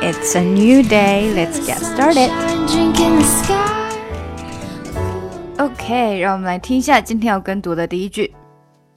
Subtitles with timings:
[0.00, 1.32] It's a new day.
[1.34, 2.30] Let's get started.
[5.58, 8.32] OK，让我们来听一下今天要跟读的第一句。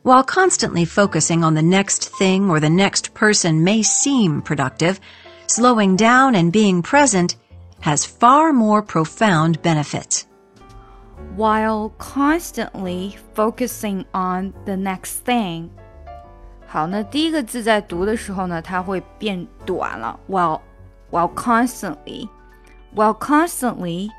[0.03, 4.95] While constantly focusing on the next thing or the next person may seem productive,
[5.47, 7.35] slowing down and being present
[7.81, 10.23] has far more profound benefits.
[11.35, 15.69] While constantly focusing on the next thing.
[16.67, 20.17] 好，那第一个字在读的时候呢，它会变短了。
[20.29, 20.61] While
[21.11, 22.29] while constantly
[22.95, 24.09] while constantly，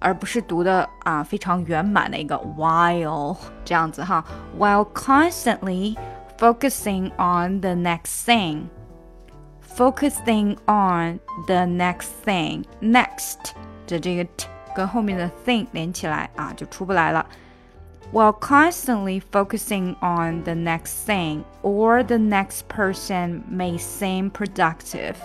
[0.00, 4.24] 而不是读的啊非常圆满的一个 while 这样子哈。
[4.58, 5.96] While constantly
[6.38, 12.64] focusing on the next thing。focusing on the next thing.
[12.80, 13.38] Next
[13.86, 17.24] 的这个 t 跟后面的 thing 连起来啊，就出不来了。
[18.14, 25.16] While constantly focusing on the next thing or the next person may seem productive.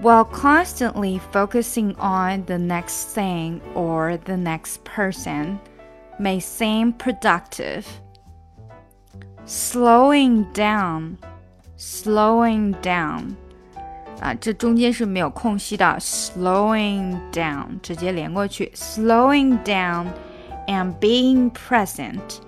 [0.00, 5.58] While constantly focusing on the next thing or the next person
[6.18, 7.86] may seem productive.
[9.44, 11.18] Slowing down
[11.82, 13.34] slowing down
[14.20, 20.06] 啊，这中间是没有空隙的，slowing down 直接连过去，slowing down
[20.66, 22.40] and being present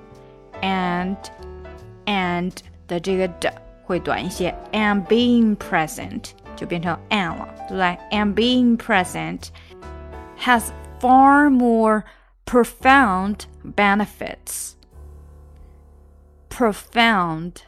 [0.62, 1.16] and
[2.06, 2.52] and
[2.86, 3.52] 的这个的
[3.84, 7.98] 会短一些，and being present 就变成 and 了，对不对？
[8.10, 9.48] and being present
[10.38, 12.04] has far more
[12.46, 14.72] profound benefits.
[16.48, 17.62] Profound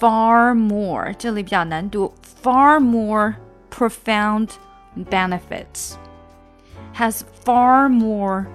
[0.00, 3.34] far more，这里比较难读，far more
[3.70, 4.50] profound
[4.96, 5.94] benefits
[6.94, 8.46] has far more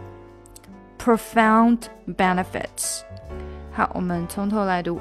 [1.05, 3.01] profound benefits.
[3.71, 4.99] 好，我们从头来读。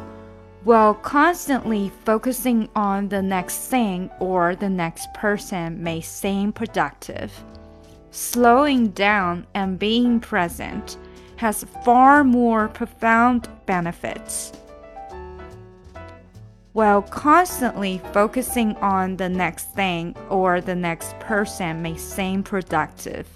[0.65, 7.31] While constantly focusing on the next thing or the next person may seem productive,
[8.11, 10.97] slowing down and being present
[11.39, 14.53] has far more profound benefits
[16.73, 23.27] while constantly focusing on the next thing or the next person may seem productive.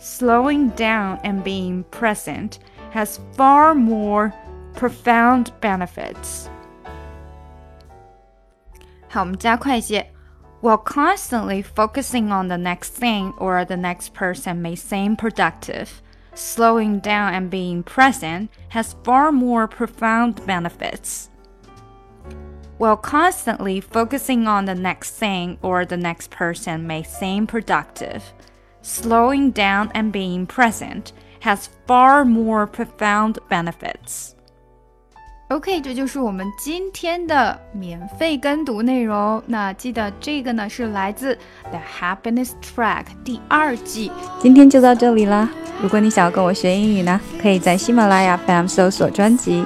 [0.00, 2.58] Slowing down and being present
[2.90, 4.32] has far more
[4.74, 6.48] profound benefits.
[9.08, 10.10] 好，我们加快一些。
[10.60, 15.88] While constantly focusing on the next thing or the next person may seem productive,
[16.34, 21.28] slowing down and being present has far more profound benefits
[22.78, 28.22] while constantly focusing on the next thing or the next person may seem productive.
[28.83, 31.11] Slowing down and being present
[31.41, 34.31] has far more profound benefits.
[35.49, 39.43] OK，这就是我们今天的免费跟读内容。
[39.45, 41.37] 那记得这个呢是来自
[41.69, 44.11] The Happiness Track 第二季。
[44.39, 45.49] 今天就到这里啦！
[45.81, 49.65] 如果你想要跟我学英语呢，可以在喜马拉雅 FM 搜索专辑。